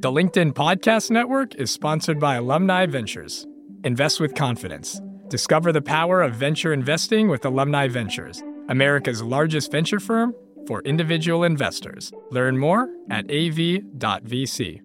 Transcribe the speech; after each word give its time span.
The 0.00 0.12
LinkedIn 0.12 0.52
Podcast 0.52 1.10
Network 1.10 1.56
is 1.56 1.72
sponsored 1.72 2.20
by 2.20 2.36
Alumni 2.36 2.86
Ventures. 2.86 3.48
Invest 3.82 4.20
with 4.20 4.36
confidence. 4.36 5.00
Discover 5.26 5.72
the 5.72 5.82
power 5.82 6.22
of 6.22 6.34
venture 6.34 6.72
investing 6.72 7.26
with 7.26 7.44
Alumni 7.44 7.88
Ventures, 7.88 8.40
America's 8.68 9.24
largest 9.24 9.72
venture 9.72 9.98
firm 9.98 10.36
for 10.68 10.82
individual 10.82 11.42
investors. 11.42 12.12
Learn 12.30 12.58
more 12.58 12.88
at 13.10 13.24
av.vc. 13.28 14.80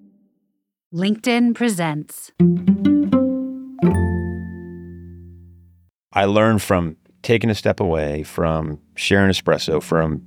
LinkedIn 0.91 1.53
presents. 1.53 2.31
I 6.11 6.25
learned 6.25 6.63
from 6.63 6.97
taking 7.21 7.51
a 7.51 7.55
step 7.55 7.79
away, 7.79 8.23
from 8.23 8.79
sharing 8.95 9.29
espresso, 9.29 9.79
from 9.79 10.23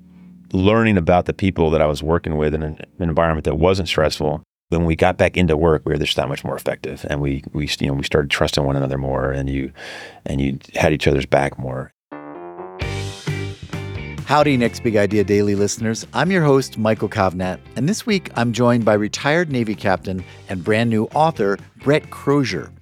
learning 0.52 0.96
about 0.96 1.24
the 1.24 1.34
people 1.34 1.70
that 1.70 1.82
I 1.82 1.86
was 1.86 2.04
working 2.04 2.36
with 2.36 2.54
in 2.54 2.62
an, 2.62 2.78
an 3.00 3.08
environment 3.08 3.46
that 3.46 3.56
wasn't 3.56 3.88
stressful. 3.88 4.44
When 4.68 4.84
we 4.84 4.96
got 4.96 5.16
back 5.16 5.36
into 5.36 5.56
work, 5.56 5.82
we 5.84 5.92
were 5.92 5.98
just 5.98 6.16
that 6.16 6.28
much 6.28 6.42
more 6.42 6.56
effective, 6.56 7.06
and 7.08 7.20
we 7.20 7.44
we 7.52 7.68
you 7.78 7.86
know 7.86 7.92
we 7.92 8.02
started 8.02 8.32
trusting 8.32 8.64
one 8.64 8.74
another 8.74 8.98
more, 8.98 9.30
and 9.30 9.48
you 9.48 9.70
and 10.24 10.40
you 10.40 10.58
had 10.74 10.92
each 10.92 11.06
other's 11.06 11.24
back 11.24 11.56
more. 11.56 11.92
Howdy, 14.24 14.56
Next 14.56 14.82
Big 14.82 14.96
Idea 14.96 15.22
Daily 15.22 15.54
listeners. 15.54 16.04
I'm 16.12 16.32
your 16.32 16.42
host, 16.42 16.78
Michael 16.78 17.08
Kovnat, 17.08 17.60
and 17.76 17.88
this 17.88 18.06
week 18.06 18.28
I'm 18.34 18.52
joined 18.52 18.84
by 18.84 18.94
retired 18.94 19.52
Navy 19.52 19.76
captain 19.76 20.24
and 20.48 20.64
brand 20.64 20.90
new 20.90 21.04
author, 21.14 21.58
Brett 21.84 22.10
Crozier. 22.10 22.72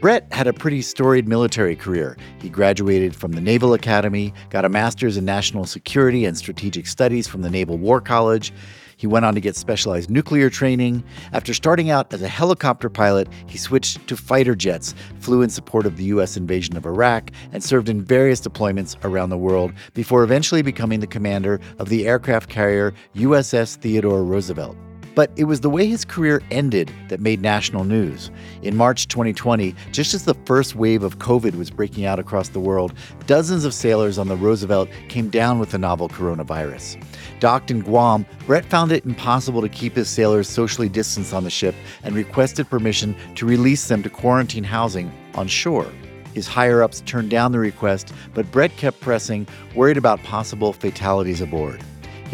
Brett 0.00 0.28
had 0.30 0.46
a 0.46 0.52
pretty 0.52 0.82
storied 0.82 1.26
military 1.26 1.74
career. 1.74 2.16
He 2.40 2.48
graduated 2.48 3.16
from 3.16 3.32
the 3.32 3.40
Naval 3.40 3.74
Academy, 3.74 4.32
got 4.50 4.64
a 4.64 4.68
master's 4.68 5.16
in 5.16 5.24
national 5.24 5.64
security 5.64 6.26
and 6.26 6.38
strategic 6.38 6.86
studies 6.86 7.26
from 7.26 7.42
the 7.42 7.50
Naval 7.50 7.76
War 7.76 8.00
College. 8.00 8.52
He 8.96 9.06
went 9.06 9.24
on 9.24 9.34
to 9.34 9.40
get 9.40 9.56
specialized 9.56 10.10
nuclear 10.10 10.50
training. 10.50 11.04
After 11.32 11.54
starting 11.54 11.90
out 11.90 12.12
as 12.12 12.22
a 12.22 12.28
helicopter 12.28 12.88
pilot, 12.88 13.28
he 13.46 13.58
switched 13.58 14.06
to 14.08 14.16
fighter 14.16 14.54
jets, 14.54 14.94
flew 15.20 15.42
in 15.42 15.50
support 15.50 15.86
of 15.86 15.96
the 15.96 16.04
U.S. 16.04 16.36
invasion 16.36 16.76
of 16.76 16.86
Iraq, 16.86 17.30
and 17.52 17.62
served 17.62 17.88
in 17.88 18.02
various 18.02 18.40
deployments 18.40 18.96
around 19.04 19.30
the 19.30 19.38
world 19.38 19.72
before 19.94 20.22
eventually 20.22 20.62
becoming 20.62 21.00
the 21.00 21.06
commander 21.06 21.60
of 21.78 21.88
the 21.88 22.06
aircraft 22.06 22.48
carrier 22.48 22.94
USS 23.14 23.76
Theodore 23.76 24.24
Roosevelt. 24.24 24.76
But 25.14 25.30
it 25.36 25.44
was 25.44 25.60
the 25.60 25.70
way 25.70 25.86
his 25.86 26.04
career 26.04 26.42
ended 26.50 26.92
that 27.08 27.20
made 27.20 27.40
national 27.40 27.84
news. 27.84 28.30
In 28.62 28.76
March 28.76 29.08
2020, 29.08 29.74
just 29.92 30.14
as 30.14 30.24
the 30.24 30.34
first 30.44 30.74
wave 30.74 31.02
of 31.02 31.18
COVID 31.18 31.56
was 31.56 31.70
breaking 31.70 32.04
out 32.04 32.18
across 32.18 32.48
the 32.48 32.60
world, 32.60 32.92
dozens 33.26 33.64
of 33.64 33.74
sailors 33.74 34.18
on 34.18 34.28
the 34.28 34.36
Roosevelt 34.36 34.88
came 35.08 35.28
down 35.30 35.58
with 35.58 35.70
the 35.70 35.78
novel 35.78 36.08
coronavirus. 36.08 37.00
Docked 37.38 37.70
in 37.70 37.80
Guam, 37.80 38.26
Brett 38.46 38.64
found 38.64 38.90
it 38.90 39.04
impossible 39.04 39.60
to 39.60 39.68
keep 39.68 39.94
his 39.94 40.08
sailors 40.08 40.48
socially 40.48 40.88
distanced 40.88 41.32
on 41.32 41.44
the 41.44 41.50
ship 41.50 41.74
and 42.02 42.14
requested 42.14 42.68
permission 42.68 43.14
to 43.36 43.46
release 43.46 43.86
them 43.88 44.02
to 44.02 44.10
quarantine 44.10 44.64
housing 44.64 45.12
on 45.34 45.46
shore. 45.46 45.90
His 46.34 46.48
higher 46.48 46.82
ups 46.82 47.00
turned 47.06 47.30
down 47.30 47.52
the 47.52 47.60
request, 47.60 48.12
but 48.34 48.50
Brett 48.50 48.76
kept 48.76 49.00
pressing, 49.00 49.46
worried 49.76 49.96
about 49.96 50.22
possible 50.24 50.72
fatalities 50.72 51.40
aboard. 51.40 51.80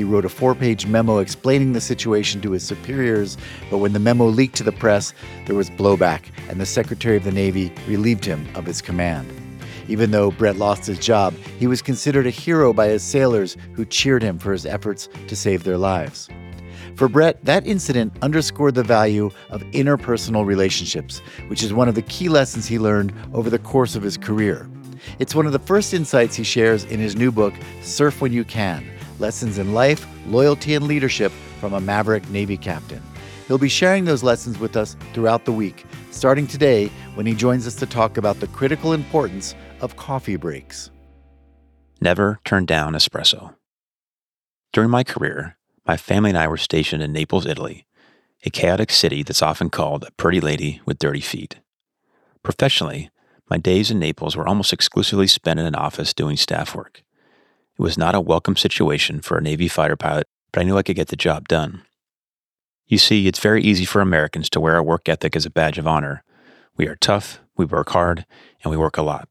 He 0.01 0.05
wrote 0.05 0.25
a 0.25 0.31
four 0.31 0.55
page 0.55 0.87
memo 0.87 1.19
explaining 1.19 1.75
the 1.75 1.81
situation 1.83 2.41
to 2.41 2.53
his 2.53 2.63
superiors, 2.63 3.37
but 3.69 3.77
when 3.77 3.93
the 3.93 3.99
memo 3.99 4.25
leaked 4.25 4.57
to 4.57 4.63
the 4.63 4.73
press, 4.73 5.13
there 5.45 5.55
was 5.55 5.69
blowback, 5.69 6.23
and 6.49 6.59
the 6.59 6.65
Secretary 6.65 7.19
of 7.19 7.25
the 7.25 7.31
Navy 7.31 7.71
relieved 7.87 8.25
him 8.25 8.49
of 8.55 8.65
his 8.65 8.81
command. 8.81 9.31
Even 9.89 10.11
though 10.11 10.31
Brett 10.31 10.57
lost 10.57 10.87
his 10.87 10.99
job, 10.99 11.35
he 11.59 11.67
was 11.67 11.83
considered 11.83 12.27
a 12.27 12.31
hero 12.31 12.73
by 12.73 12.89
his 12.89 13.03
sailors 13.03 13.59
who 13.75 13.85
cheered 13.85 14.23
him 14.23 14.39
for 14.39 14.53
his 14.53 14.65
efforts 14.65 15.11
to 15.27 15.37
save 15.37 15.65
their 15.65 15.77
lives. 15.77 16.31
For 16.97 17.07
Brett, 17.07 17.45
that 17.45 17.67
incident 17.67 18.15
underscored 18.23 18.77
the 18.77 18.83
value 18.83 19.31
of 19.51 19.61
interpersonal 19.73 20.47
relationships, 20.47 21.19
which 21.49 21.63
is 21.63 21.75
one 21.75 21.91
of 21.91 21.95
the 21.95 22.01
key 22.01 22.31
lessons 22.31 22.67
he 22.67 22.79
learned 22.79 23.13
over 23.35 23.51
the 23.51 23.59
course 23.59 23.97
of 23.97 24.03
his 24.03 24.17
career. 24.17 24.67
It's 25.19 25.35
one 25.35 25.45
of 25.45 25.53
the 25.53 25.59
first 25.59 25.93
insights 25.93 26.37
he 26.37 26.43
shares 26.43 26.85
in 26.85 27.01
his 27.01 27.17
new 27.17 27.31
book, 27.31 27.53
Surf 27.83 28.23
When 28.23 28.33
You 28.33 28.45
Can 28.45 28.83
Lessons 29.21 29.59
in 29.59 29.75
Life, 29.75 30.07
Loyalty, 30.27 30.75
and 30.75 30.87
Leadership 30.87 31.31
from 31.61 31.75
a 31.75 31.81
Maverick 31.81 32.29
Navy 32.31 32.57
Captain. 32.57 33.03
He'll 33.47 33.59
be 33.59 33.69
sharing 33.69 34.05
those 34.05 34.23
lessons 34.23 34.59
with 34.59 34.77
us 34.77 34.97
throughout 35.13 35.45
the 35.45 35.53
week, 35.53 35.85
starting 36.11 36.47
today 36.47 36.89
when 37.15 37.27
he 37.27 37.35
joins 37.35 37.67
us 37.67 37.75
to 37.77 37.87
talk 37.87 38.17
about 38.17 38.41
the 38.41 38.47
critical 38.49 38.93
importance 38.93 39.55
of 39.81 39.97
coffee 39.97 40.37
breaks. 40.37 40.91
Never 42.01 42.41
turn 42.45 42.65
down 42.65 42.95
espresso. 42.95 43.55
During 44.73 44.91
my 44.91 45.05
career, 45.05 45.57
my 45.87 45.97
family 45.97 46.31
and 46.31 46.39
I 46.39 46.49
were 46.49 46.57
stationed 46.57 47.03
in 47.03 47.13
Naples, 47.13 47.45
Italy, 47.45 47.87
a 48.47 48.51
chaotic 48.51 48.91
city 48.91 49.23
that's 49.23 49.43
often 49.43 49.69
called 49.69 50.05
a 50.05 50.13
pretty 50.13 50.41
lady 50.41 50.81
with 50.87 50.99
dirty 50.99 51.21
feet. 51.21 51.61
Professionally, 52.43 53.11
my 53.51 53.59
days 53.59 53.91
in 53.91 53.99
Naples 53.99 54.37
were 54.37 54.47
almost 54.47 54.73
exclusively 54.73 55.27
spent 55.27 55.61
in 55.61 55.67
an 55.67 55.75
office 55.75 56.15
doing 56.15 56.37
staff 56.37 56.75
work. 56.75 57.03
It 57.81 57.83
was 57.83 57.97
not 57.97 58.15
a 58.15 58.21
welcome 58.21 58.57
situation 58.57 59.23
for 59.23 59.39
a 59.39 59.41
Navy 59.41 59.67
fighter 59.67 59.97
pilot, 59.97 60.27
but 60.53 60.61
I 60.61 60.65
knew 60.65 60.77
I 60.77 60.83
could 60.83 60.97
get 60.97 61.09
the 61.09 61.17
job 61.17 61.49
done. 61.49 61.81
You 62.87 62.99
see, 62.99 63.27
it's 63.27 63.39
very 63.39 63.63
easy 63.63 63.87
for 63.87 64.03
Americans 64.03 64.51
to 64.51 64.61
wear 64.61 64.75
our 64.75 64.83
work 64.83 65.09
ethic 65.09 65.35
as 65.35 65.47
a 65.47 65.51
badge 65.51 65.79
of 65.79 65.87
honor. 65.87 66.23
We 66.77 66.87
are 66.89 66.97
tough, 66.97 67.41
we 67.57 67.65
work 67.65 67.89
hard, 67.89 68.27
and 68.63 68.71
we 68.71 68.77
work 68.77 68.99
a 68.99 69.03
lot. 69.03 69.31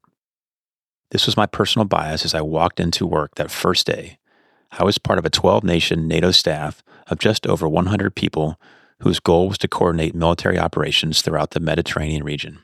This 1.12 1.28
was 1.28 1.38
my 1.38 1.46
personal 1.46 1.86
bias 1.86 2.26
as 2.26 2.34
I 2.34 2.42
walked 2.42 2.80
into 2.80 3.06
work 3.06 3.36
that 3.36 3.52
first 3.52 3.86
day. 3.86 4.18
I 4.72 4.84
was 4.84 4.98
part 4.98 5.20
of 5.20 5.28
a 5.28 5.30
12 5.30 5.64
nation 5.64 6.08
NATO 6.08 6.32
staff 6.32 6.82
of 7.06 7.20
just 7.20 7.46
over 7.46 7.70
100 7.70 8.16
people 8.16 8.60
whose 9.02 9.20
goal 9.20 9.50
was 9.50 9.60
to 9.60 9.68
coordinate 9.68 10.16
military 10.16 10.58
operations 10.58 11.22
throughout 11.22 11.52
the 11.52 11.60
Mediterranean 11.60 12.24
region. 12.24 12.64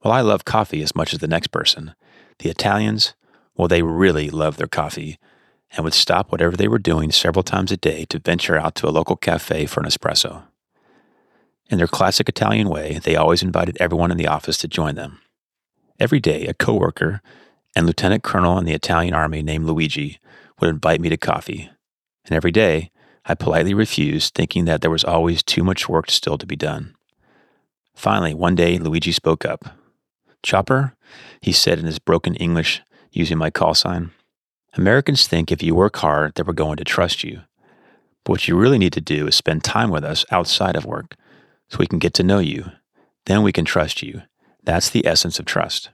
While 0.00 0.12
I 0.12 0.22
love 0.22 0.44
coffee 0.44 0.82
as 0.82 0.96
much 0.96 1.14
as 1.14 1.20
the 1.20 1.28
next 1.28 1.52
person, 1.52 1.94
the 2.40 2.50
Italians, 2.50 3.14
well, 3.56 3.68
they 3.68 3.82
really 3.82 4.30
loved 4.30 4.58
their 4.58 4.66
coffee 4.66 5.18
and 5.72 5.84
would 5.84 5.94
stop 5.94 6.30
whatever 6.30 6.56
they 6.56 6.68
were 6.68 6.78
doing 6.78 7.10
several 7.10 7.42
times 7.42 7.72
a 7.72 7.76
day 7.76 8.04
to 8.06 8.18
venture 8.18 8.56
out 8.56 8.74
to 8.76 8.88
a 8.88 8.90
local 8.90 9.16
cafe 9.16 9.66
for 9.66 9.80
an 9.80 9.86
espresso. 9.86 10.44
In 11.68 11.78
their 11.78 11.88
classic 11.88 12.28
Italian 12.28 12.68
way, 12.68 13.00
they 13.02 13.16
always 13.16 13.42
invited 13.42 13.76
everyone 13.80 14.10
in 14.12 14.16
the 14.16 14.28
office 14.28 14.56
to 14.58 14.68
join 14.68 14.94
them. 14.94 15.20
Every 15.98 16.20
day, 16.20 16.46
a 16.46 16.54
coworker 16.54 17.20
and 17.74 17.86
lieutenant 17.86 18.22
colonel 18.22 18.58
in 18.58 18.64
the 18.64 18.74
Italian 18.74 19.14
army 19.14 19.42
named 19.42 19.66
Luigi 19.66 20.20
would 20.60 20.70
invite 20.70 21.00
me 21.00 21.08
to 21.08 21.16
coffee. 21.16 21.70
And 22.24 22.36
every 22.36 22.52
day, 22.52 22.90
I 23.24 23.34
politely 23.34 23.74
refused, 23.74 24.34
thinking 24.34 24.66
that 24.66 24.82
there 24.82 24.90
was 24.90 25.02
always 25.02 25.42
too 25.42 25.64
much 25.64 25.88
work 25.88 26.10
still 26.10 26.38
to 26.38 26.46
be 26.46 26.56
done. 26.56 26.94
Finally, 27.94 28.34
one 28.34 28.54
day, 28.54 28.78
Luigi 28.78 29.10
spoke 29.10 29.44
up. 29.44 29.64
Chopper, 30.42 30.94
he 31.40 31.50
said 31.50 31.78
in 31.78 31.86
his 31.86 31.98
broken 31.98 32.36
English 32.36 32.82
using 33.16 33.38
my 33.38 33.50
call 33.50 33.74
sign. 33.74 34.10
Americans 34.74 35.26
think 35.26 35.50
if 35.50 35.62
you 35.62 35.74
work 35.74 35.96
hard 35.96 36.34
that 36.34 36.46
we're 36.46 36.52
going 36.52 36.76
to 36.76 36.84
trust 36.84 37.24
you. 37.24 37.42
But 38.24 38.32
what 38.32 38.48
you 38.48 38.56
really 38.56 38.78
need 38.78 38.92
to 38.92 39.00
do 39.00 39.26
is 39.26 39.34
spend 39.34 39.64
time 39.64 39.90
with 39.90 40.04
us 40.04 40.24
outside 40.30 40.76
of 40.76 40.84
work 40.84 41.14
so 41.68 41.78
we 41.78 41.86
can 41.86 41.98
get 41.98 42.12
to 42.14 42.22
know 42.22 42.40
you. 42.40 42.72
Then 43.24 43.42
we 43.42 43.52
can 43.52 43.64
trust 43.64 44.02
you. 44.02 44.22
That's 44.62 44.90
the 44.90 45.06
essence 45.06 45.38
of 45.38 45.46
trust. 45.46 45.90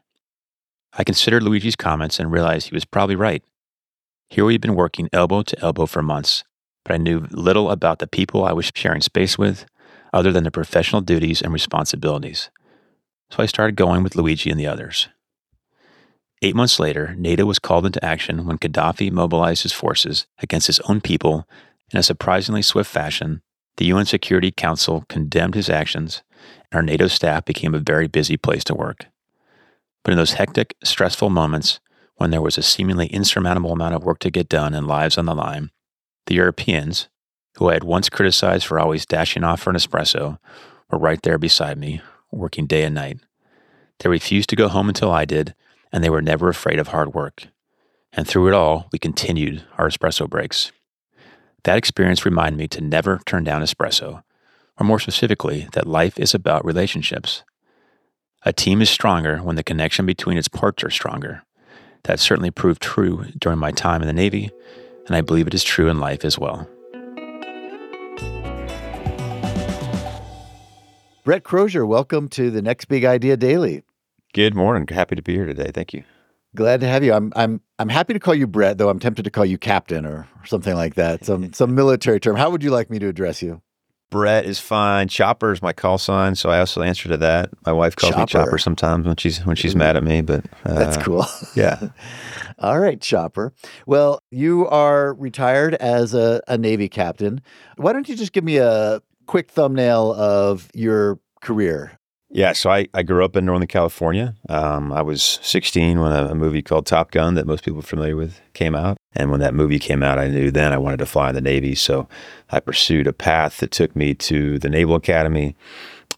I 0.94 1.04
considered 1.04 1.42
Luigi's 1.42 1.76
comments 1.76 2.18
and 2.18 2.32
realized 2.32 2.68
he 2.68 2.74
was 2.74 2.84
probably 2.84 3.16
right. 3.16 3.42
Here 4.28 4.44
we'd 4.44 4.60
been 4.60 4.74
working 4.74 5.08
elbow 5.12 5.42
to 5.42 5.58
elbow 5.60 5.86
for 5.86 6.02
months, 6.02 6.42
but 6.84 6.94
I 6.94 6.96
knew 6.96 7.26
little 7.30 7.70
about 7.70 7.98
the 7.98 8.06
people 8.06 8.44
I 8.44 8.52
was 8.52 8.72
sharing 8.74 9.00
space 9.00 9.38
with 9.38 9.64
other 10.12 10.32
than 10.32 10.44
their 10.44 10.50
professional 10.50 11.00
duties 11.00 11.40
and 11.40 11.52
responsibilities. 11.52 12.50
So 13.30 13.42
I 13.42 13.46
started 13.46 13.76
going 13.76 14.02
with 14.02 14.16
Luigi 14.16 14.50
and 14.50 14.58
the 14.58 14.66
others. 14.66 15.08
Eight 16.44 16.56
months 16.56 16.80
later, 16.80 17.14
NATO 17.16 17.47
was 17.47 17.60
called 17.60 17.86
into 17.86 18.04
action 18.04 18.44
when 18.44 18.58
Gaddafi 18.58 19.12
mobilized 19.12 19.62
his 19.62 19.72
forces 19.72 20.26
against 20.41 20.66
his 20.66 20.80
own 20.80 21.00
people 21.00 21.48
in 21.92 22.00
a 22.00 22.03
surprisingly 22.03 22.62
swift 22.62 22.91
fashion. 22.91 23.42
The 23.76 23.84
UN 23.86 24.06
Security 24.06 24.50
Council 24.50 25.04
condemned 25.08 25.54
his 25.54 25.70
actions, 25.70 26.25
and 26.70 26.76
our 26.76 26.82
NATO 26.82 27.06
staff 27.06 27.44
became 27.44 27.75
a 27.75 27.78
very 27.78 28.08
busy 28.08 28.37
place 28.37 28.64
to 28.64 28.75
work. 28.75 29.06
But 30.02 30.11
in 30.11 30.19
those 30.19 30.32
hectic, 30.32 30.75
stressful 30.82 31.31
moments, 31.31 31.78
when 32.16 32.31
there 32.31 32.43
was 32.43 32.58
a 32.58 32.62
seemingly 32.62 33.06
insurmountable 33.06 33.72
amount 33.72 33.94
of 33.94 34.02
work 34.02 34.19
to 34.20 34.31
get 34.31 34.49
done 34.49 34.75
and 34.75 34.88
lives 34.88 35.16
on 35.16 35.26
the 35.26 35.34
line, 35.37 35.70
the 36.26 36.34
Europeans, 36.34 37.08
who 37.58 37.69
I 37.69 37.75
had 37.75 37.84
once 37.84 38.08
criticized 38.08 38.66
for 38.66 38.81
always 38.81 39.06
dashing 39.06 39.44
off 39.44 39.61
for 39.62 39.70
an 39.70 39.76
espresso, 39.76 40.38
were 40.90 40.99
right 40.99 41.22
there 41.22 41.38
beside 41.38 41.78
me, 41.78 42.02
working 42.32 42.66
day 42.66 42.82
and 42.82 42.96
night. 42.96 43.20
They 44.00 44.08
refused 44.08 44.50
to 44.50 44.56
go 44.56 44.69
home 44.69 44.88
until 44.88 45.12
I 45.12 45.25
did, 45.25 45.55
and 45.92 46.02
they 46.02 46.10
were 46.10 46.22
never 46.22 46.48
afraid 46.48 46.78
of 46.78 46.88
hard 46.88 47.14
work. 47.14 47.48
And 48.12 48.26
through 48.26 48.48
it 48.48 48.54
all, 48.54 48.88
we 48.92 48.98
continued 48.98 49.64
our 49.78 49.88
espresso 49.88 50.28
breaks. 50.28 50.72
That 51.64 51.78
experience 51.78 52.24
reminded 52.24 52.58
me 52.58 52.68
to 52.68 52.80
never 52.80 53.20
turn 53.24 53.44
down 53.44 53.62
espresso, 53.62 54.22
or 54.78 54.84
more 54.84 54.98
specifically, 54.98 55.68
that 55.72 55.86
life 55.86 56.18
is 56.18 56.34
about 56.34 56.64
relationships. 56.64 57.44
A 58.44 58.52
team 58.52 58.82
is 58.82 58.90
stronger 58.90 59.38
when 59.38 59.56
the 59.56 59.62
connection 59.62 60.04
between 60.04 60.36
its 60.36 60.48
parts 60.48 60.82
are 60.82 60.90
stronger. 60.90 61.42
That 62.04 62.18
certainly 62.18 62.50
proved 62.50 62.82
true 62.82 63.26
during 63.38 63.58
my 63.58 63.70
time 63.70 64.02
in 64.02 64.08
the 64.08 64.12
Navy, 64.12 64.50
and 65.06 65.14
I 65.14 65.20
believe 65.20 65.46
it 65.46 65.54
is 65.54 65.62
true 65.62 65.88
in 65.88 66.00
life 66.00 66.24
as 66.24 66.38
well. 66.38 66.68
Brett 71.24 71.44
Crozier, 71.44 71.86
welcome 71.86 72.28
to 72.30 72.50
the 72.50 72.62
Next 72.62 72.86
Big 72.86 73.04
Idea 73.04 73.36
Daily. 73.36 73.84
Good 74.34 74.55
morning. 74.55 74.87
Happy 74.88 75.14
to 75.14 75.23
be 75.23 75.34
here 75.34 75.44
today. 75.44 75.70
Thank 75.75 75.93
you. 75.93 76.05
Glad 76.55 76.81
to 76.81 76.88
have 76.88 77.05
you. 77.05 77.12
I'm 77.12 77.32
I'm 77.37 77.61
I'm 77.79 77.88
happy 77.88 78.14
to 78.14 78.19
call 78.19 78.34
you 78.34 78.46
Brett, 78.46 78.79
though 78.79 78.88
I'm 78.88 78.99
tempted 78.99 79.25
to 79.25 79.31
call 79.31 79.44
you 79.44 79.58
Captain 79.58 80.06
or, 80.06 80.29
or 80.40 80.46
something 80.46 80.75
like 80.75 80.94
that. 80.94 81.25
Some 81.25 81.52
some 81.55 81.75
military 81.75 82.19
term. 82.19 82.37
How 82.37 82.50
would 82.50 82.62
you 82.62 82.70
like 82.70 82.88
me 82.90 82.99
to 82.99 83.08
address 83.08 83.43
you? 83.43 83.62
Brett 84.11 84.44
is 84.44 84.58
fine. 84.58 85.08
Chopper 85.08 85.52
is 85.52 85.62
my 85.62 85.73
call 85.73 85.96
sign, 85.96 86.34
so 86.34 86.50
I 86.50 86.58
also 86.61 86.82
answer 86.82 87.08
to 87.08 87.17
that. 87.17 87.49
My 87.64 87.73
wife 87.73 87.96
calls 87.96 88.12
me 88.12 88.26
Chopper. 88.26 88.44
Chopper 88.44 88.58
sometimes 88.58 89.06
when 89.06 89.17
she's 89.17 89.44
when 89.44 89.56
she's 89.56 89.75
mad 89.75 89.96
at 89.96 90.05
me, 90.05 90.20
but 90.20 90.44
uh, 90.64 90.75
That's 90.75 90.99
cool. 90.99 91.26
Yeah. 91.55 91.88
All 92.58 92.78
right, 92.78 93.00
Chopper. 93.00 93.55
Well, 93.87 94.23
you 94.31 94.67
are 94.69 95.14
retired 95.14 95.75
as 95.75 96.12
a, 96.12 96.43
a 96.46 96.58
Navy 96.58 96.90
captain. 96.90 97.40
Why 97.76 97.94
don't 97.94 98.08
you 98.08 98.14
just 98.14 98.32
give 98.32 98.44
me 98.44 98.58
a 98.58 99.00
quick 99.26 99.50
thumbnail 99.50 100.12
of 100.12 100.69
your 100.75 101.19
career? 101.40 101.99
Yeah, 102.34 102.55
so 102.55 102.70
I, 102.70 102.88
I 102.94 103.02
grew 103.02 103.26
up 103.26 103.37
in 103.37 103.44
Northern 103.44 103.69
California. 103.69 104.34
Um, 104.49 104.90
I 104.90 105.02
was 105.02 105.38
16 105.43 106.00
when 106.00 106.12
a, 106.12 106.29
a 106.29 106.34
movie 106.34 106.62
called 106.62 106.87
Top 106.87 107.11
Gun, 107.11 107.34
that 107.34 107.46
most 107.46 107.62
people 107.62 107.81
are 107.81 107.82
familiar 107.82 108.17
with, 108.17 108.40
came 108.55 108.75
out. 108.75 108.96
And 109.14 109.31
when 109.31 109.40
that 109.40 109.52
movie 109.52 109.79
came 109.79 110.02
out, 110.02 110.19
I 110.19 110.29
knew 110.29 110.50
then 110.50 110.73
I 110.73 110.79
wanted 110.79 110.96
to 111.00 111.06
fly 111.06 111.29
in 111.29 111.34
the 111.34 111.43
Navy. 111.43 111.75
So 111.75 112.08
I 112.49 112.58
pursued 112.61 113.06
a 113.06 113.12
path 113.12 113.58
that 113.58 113.70
took 113.70 113.94
me 113.94 114.14
to 114.14 114.58
the 114.58 114.70
Naval 114.70 114.96
Academy. 114.96 115.55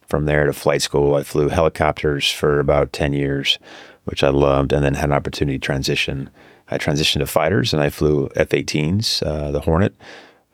From 0.07 0.25
there 0.25 0.45
to 0.45 0.53
flight 0.53 0.81
school, 0.81 1.15
I 1.15 1.23
flew 1.23 1.49
helicopters 1.49 2.31
for 2.31 2.61
about 2.61 2.93
10 2.93 3.11
years, 3.11 3.59
which 4.05 4.23
I 4.23 4.29
loved, 4.29 4.71
and 4.71 4.85
then 4.85 4.93
had 4.93 5.09
an 5.09 5.13
opportunity 5.13 5.59
to 5.59 5.65
transition. 5.65 6.29
I 6.69 6.77
transitioned 6.77 7.19
to 7.19 7.27
fighters 7.27 7.73
and 7.73 7.83
I 7.83 7.89
flew 7.89 8.29
F 8.35 8.49
18s, 8.49 9.21
uh, 9.25 9.51
the 9.51 9.61
Hornet, 9.61 9.95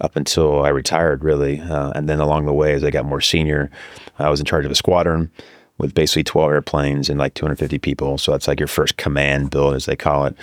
up 0.01 0.15
until 0.15 0.63
I 0.63 0.69
retired, 0.69 1.23
really. 1.23 1.59
Uh, 1.59 1.91
and 1.95 2.09
then 2.09 2.19
along 2.19 2.45
the 2.45 2.53
way, 2.53 2.73
as 2.73 2.83
I 2.83 2.89
got 2.89 3.05
more 3.05 3.21
senior, 3.21 3.71
I 4.19 4.29
was 4.29 4.39
in 4.39 4.45
charge 4.45 4.65
of 4.65 4.71
a 4.71 4.75
squadron 4.75 5.31
with 5.81 5.95
basically 5.95 6.23
12 6.23 6.51
airplanes 6.51 7.09
and 7.09 7.17
like 7.17 7.33
250 7.33 7.79
people. 7.79 8.17
So 8.19 8.31
that's 8.31 8.47
like 8.47 8.59
your 8.59 8.67
first 8.67 8.97
command 8.97 9.49
billet, 9.49 9.75
as 9.75 9.85
they 9.87 9.95
call 9.95 10.25
it. 10.25 10.35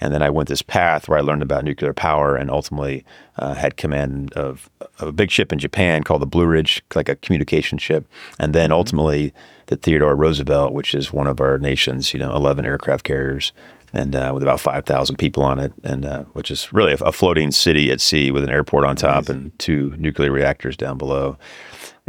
And 0.00 0.12
then 0.12 0.22
I 0.22 0.30
went 0.30 0.48
this 0.48 0.62
path 0.62 1.06
where 1.06 1.18
I 1.18 1.22
learned 1.22 1.42
about 1.42 1.64
nuclear 1.64 1.92
power 1.92 2.34
and 2.34 2.50
ultimately 2.50 3.04
uh, 3.36 3.54
had 3.54 3.76
command 3.76 4.32
of, 4.32 4.70
of 4.98 5.08
a 5.08 5.12
big 5.12 5.30
ship 5.30 5.52
in 5.52 5.58
Japan 5.58 6.02
called 6.02 6.22
the 6.22 6.26
Blue 6.26 6.46
Ridge, 6.46 6.82
like 6.94 7.10
a 7.10 7.16
communication 7.16 7.76
ship. 7.76 8.06
And 8.38 8.54
then 8.54 8.72
ultimately 8.72 9.34
the 9.66 9.76
Theodore 9.76 10.16
Roosevelt, 10.16 10.72
which 10.72 10.94
is 10.94 11.12
one 11.12 11.26
of 11.26 11.40
our 11.40 11.58
nation's, 11.58 12.14
you 12.14 12.20
know, 12.20 12.34
11 12.34 12.64
aircraft 12.64 13.04
carriers 13.04 13.52
and 13.92 14.14
uh, 14.14 14.30
with 14.34 14.42
about 14.42 14.60
5,000 14.60 15.16
people 15.16 15.42
on 15.42 15.58
it, 15.58 15.72
and 15.84 16.04
uh, 16.04 16.24
which 16.32 16.50
is 16.50 16.72
really 16.72 16.92
a, 16.92 16.96
a 16.96 17.12
floating 17.12 17.50
city 17.50 17.90
at 17.90 18.00
sea 18.00 18.30
with 18.30 18.44
an 18.44 18.50
airport 18.50 18.84
on 18.84 18.96
top 18.96 19.28
and 19.28 19.56
two 19.58 19.94
nuclear 19.98 20.30
reactors 20.30 20.76
down 20.76 20.98
below. 20.98 21.36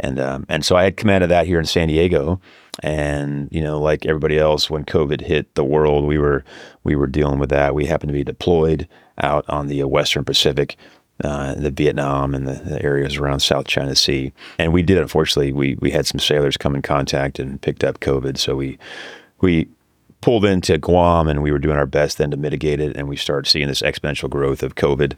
And 0.00 0.20
um, 0.20 0.46
and 0.48 0.64
so 0.64 0.76
I 0.76 0.84
had 0.84 0.96
command 0.96 1.24
of 1.24 1.30
that 1.30 1.46
here 1.46 1.58
in 1.58 1.64
San 1.64 1.88
Diego, 1.88 2.40
and 2.82 3.48
you 3.50 3.60
know, 3.60 3.80
like 3.80 4.06
everybody 4.06 4.38
else, 4.38 4.70
when 4.70 4.84
COVID 4.84 5.22
hit 5.22 5.52
the 5.56 5.64
world, 5.64 6.04
we 6.04 6.18
were 6.18 6.44
we 6.84 6.94
were 6.94 7.08
dealing 7.08 7.40
with 7.40 7.50
that. 7.50 7.74
We 7.74 7.86
happened 7.86 8.10
to 8.10 8.14
be 8.14 8.22
deployed 8.22 8.88
out 9.20 9.44
on 9.48 9.66
the 9.66 9.82
uh, 9.82 9.88
Western 9.88 10.24
Pacific, 10.24 10.76
uh, 11.24 11.54
the 11.54 11.72
Vietnam 11.72 12.32
and 12.32 12.46
the, 12.46 12.54
the 12.54 12.82
areas 12.82 13.16
around 13.16 13.40
South 13.40 13.66
China 13.66 13.96
Sea, 13.96 14.32
and 14.56 14.72
we 14.72 14.82
did. 14.82 14.98
Unfortunately, 14.98 15.52
we 15.52 15.76
we 15.80 15.90
had 15.90 16.06
some 16.06 16.20
sailors 16.20 16.56
come 16.56 16.76
in 16.76 16.82
contact 16.82 17.40
and 17.40 17.60
picked 17.60 17.82
up 17.82 17.98
COVID, 17.98 18.38
so 18.38 18.54
we 18.54 18.78
we 19.40 19.68
pulled 20.20 20.44
into 20.44 20.78
Guam 20.78 21.28
and 21.28 21.42
we 21.42 21.52
were 21.52 21.58
doing 21.58 21.76
our 21.76 21.86
best 21.86 22.18
then 22.18 22.30
to 22.30 22.36
mitigate 22.36 22.80
it. 22.80 22.96
And 22.96 23.08
we 23.08 23.16
started 23.16 23.48
seeing 23.48 23.68
this 23.68 23.82
exponential 23.82 24.28
growth 24.28 24.62
of 24.62 24.74
COVID. 24.74 25.14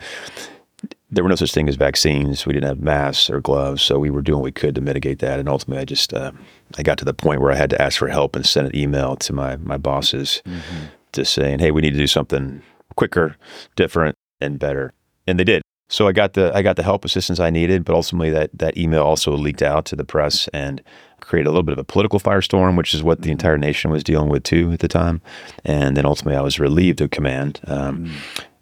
There 1.10 1.24
were 1.24 1.30
no 1.30 1.36
such 1.36 1.52
thing 1.52 1.68
as 1.68 1.76
vaccines. 1.76 2.46
We 2.46 2.52
didn't 2.52 2.68
have 2.68 2.80
masks 2.80 3.28
or 3.28 3.40
gloves, 3.40 3.82
so 3.82 3.98
we 3.98 4.10
were 4.10 4.22
doing 4.22 4.38
what 4.38 4.44
we 4.44 4.52
could 4.52 4.74
to 4.76 4.80
mitigate 4.80 5.18
that. 5.18 5.40
And 5.40 5.48
ultimately, 5.48 5.82
I 5.82 5.84
just 5.84 6.14
uh, 6.14 6.30
I 6.78 6.82
got 6.82 6.98
to 6.98 7.04
the 7.04 7.12
point 7.12 7.40
where 7.40 7.50
I 7.50 7.56
had 7.56 7.70
to 7.70 7.82
ask 7.82 7.98
for 7.98 8.08
help 8.08 8.36
and 8.36 8.46
send 8.46 8.68
an 8.68 8.76
email 8.76 9.16
to 9.16 9.32
my 9.32 9.56
my 9.56 9.76
bosses, 9.76 10.40
Mm-hmm. 10.46 10.84
just 11.12 11.34
saying, 11.34 11.58
"Hey, 11.58 11.70
we 11.72 11.82
need 11.82 11.92
to 11.92 11.98
do 11.98 12.06
something 12.06 12.62
quicker, 12.94 13.36
different, 13.74 14.14
and 14.40 14.58
better." 14.58 14.92
And 15.26 15.38
they 15.38 15.44
did. 15.44 15.62
So 15.88 16.06
I 16.06 16.12
got 16.12 16.34
the 16.34 16.52
I 16.54 16.62
got 16.62 16.76
the 16.76 16.84
help 16.84 17.04
assistance 17.04 17.40
I 17.40 17.50
needed, 17.50 17.84
but 17.84 17.96
ultimately 17.96 18.30
that 18.30 18.50
that 18.54 18.78
email 18.78 19.02
also 19.02 19.32
leaked 19.32 19.62
out 19.62 19.84
to 19.86 19.96
the 19.96 20.04
press 20.04 20.48
and 20.54 20.80
created 21.20 21.48
a 21.48 21.50
little 21.50 21.62
bit 21.62 21.72
of 21.72 21.78
a 21.78 21.84
political 21.84 22.20
firestorm, 22.20 22.76
which 22.76 22.94
is 22.94 23.02
what 23.02 23.22
the 23.22 23.30
entire 23.30 23.58
nation 23.58 23.90
was 23.90 24.04
dealing 24.04 24.28
with 24.28 24.42
too 24.42 24.72
at 24.72 24.80
the 24.80 24.88
time. 24.88 25.20
And 25.64 25.96
then 25.96 26.06
ultimately 26.06 26.36
I 26.36 26.42
was 26.42 26.58
relieved 26.58 27.00
of 27.00 27.10
command. 27.10 27.60
Um, 27.66 28.12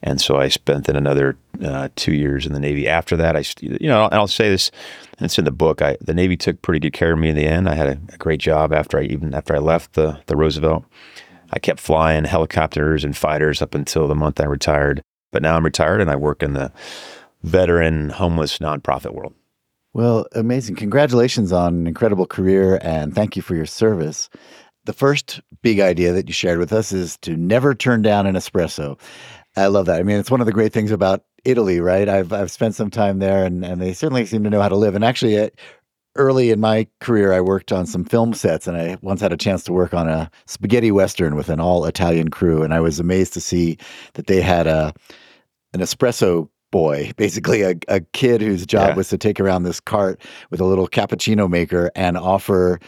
And 0.00 0.20
so 0.20 0.36
I 0.36 0.46
spent 0.46 0.86
then 0.86 0.94
another 0.94 1.36
uh, 1.60 1.88
two 1.96 2.14
years 2.14 2.46
in 2.46 2.52
the 2.52 2.60
Navy. 2.60 2.86
After 2.86 3.16
that, 3.16 3.36
I, 3.36 3.42
you 3.60 3.88
know, 3.88 4.04
and 4.04 4.14
I'll 4.14 4.28
say 4.28 4.48
this, 4.48 4.70
and 5.18 5.24
it's 5.24 5.40
in 5.40 5.44
the 5.44 5.50
book. 5.50 5.82
I, 5.82 5.96
the 6.00 6.14
Navy 6.14 6.36
took 6.36 6.62
pretty 6.62 6.78
good 6.78 6.92
care 6.92 7.14
of 7.14 7.18
me 7.18 7.30
in 7.30 7.34
the 7.34 7.46
end. 7.46 7.68
I 7.68 7.74
had 7.74 7.88
a, 7.88 8.14
a 8.14 8.16
great 8.16 8.38
job 8.38 8.72
after 8.72 9.00
I 9.00 9.02
even 9.02 9.34
after 9.34 9.56
I 9.56 9.58
left 9.58 9.94
the 9.94 10.20
the 10.26 10.36
Roosevelt. 10.36 10.84
I 11.52 11.58
kept 11.58 11.80
flying 11.80 12.26
helicopters 12.26 13.02
and 13.02 13.16
fighters 13.16 13.60
up 13.60 13.74
until 13.74 14.06
the 14.06 14.14
month 14.14 14.40
I 14.40 14.44
retired. 14.44 15.02
But 15.32 15.42
now 15.42 15.56
I'm 15.56 15.64
retired 15.64 16.00
and 16.00 16.10
I 16.10 16.16
work 16.16 16.44
in 16.44 16.54
the 16.54 16.70
veteran 17.42 18.10
homeless 18.10 18.58
nonprofit 18.58 19.12
world. 19.12 19.34
Well, 19.98 20.28
amazing. 20.30 20.76
Congratulations 20.76 21.50
on 21.50 21.74
an 21.74 21.86
incredible 21.88 22.24
career 22.24 22.78
and 22.82 23.12
thank 23.12 23.34
you 23.34 23.42
for 23.42 23.56
your 23.56 23.66
service. 23.66 24.30
The 24.84 24.92
first 24.92 25.40
big 25.60 25.80
idea 25.80 26.12
that 26.12 26.28
you 26.28 26.32
shared 26.32 26.60
with 26.60 26.72
us 26.72 26.92
is 26.92 27.16
to 27.22 27.36
never 27.36 27.74
turn 27.74 28.02
down 28.02 28.24
an 28.24 28.36
espresso. 28.36 28.96
I 29.56 29.66
love 29.66 29.86
that. 29.86 29.98
I 29.98 30.04
mean, 30.04 30.20
it's 30.20 30.30
one 30.30 30.38
of 30.38 30.46
the 30.46 30.52
great 30.52 30.72
things 30.72 30.92
about 30.92 31.24
Italy, 31.44 31.80
right? 31.80 32.08
I've 32.08 32.32
I've 32.32 32.52
spent 32.52 32.76
some 32.76 32.90
time 32.90 33.18
there 33.18 33.44
and, 33.44 33.64
and 33.64 33.82
they 33.82 33.92
certainly 33.92 34.24
seem 34.24 34.44
to 34.44 34.50
know 34.50 34.62
how 34.62 34.68
to 34.68 34.76
live. 34.76 34.94
And 34.94 35.04
actually, 35.04 35.36
uh, 35.36 35.50
early 36.14 36.50
in 36.50 36.60
my 36.60 36.86
career, 37.00 37.32
I 37.32 37.40
worked 37.40 37.72
on 37.72 37.84
some 37.84 38.04
film 38.04 38.34
sets 38.34 38.68
and 38.68 38.76
I 38.76 38.98
once 39.02 39.20
had 39.20 39.32
a 39.32 39.36
chance 39.36 39.64
to 39.64 39.72
work 39.72 39.94
on 39.94 40.08
a 40.08 40.30
spaghetti 40.46 40.92
western 40.92 41.34
with 41.34 41.48
an 41.48 41.58
all 41.58 41.86
Italian 41.86 42.28
crew. 42.28 42.62
And 42.62 42.72
I 42.72 42.78
was 42.78 43.00
amazed 43.00 43.34
to 43.34 43.40
see 43.40 43.78
that 44.14 44.28
they 44.28 44.42
had 44.42 44.68
a 44.68 44.94
an 45.74 45.80
espresso 45.80 46.50
boy, 46.70 47.12
basically 47.16 47.62
a, 47.62 47.74
a 47.88 48.00
kid 48.12 48.40
whose 48.40 48.66
job 48.66 48.90
Yeah. 48.90 48.94
was 48.96 49.08
to 49.10 49.18
take 49.18 49.40
around 49.40 49.62
this 49.62 49.80
cart 49.80 50.20
with 50.50 50.60
a 50.60 50.64
little 50.64 50.88
cappuccino 50.88 51.48
maker 51.48 51.90
and 51.96 52.16
offer 52.16 52.78